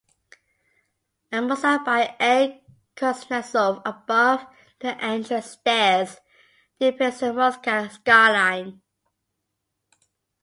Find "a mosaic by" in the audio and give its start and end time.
1.31-2.03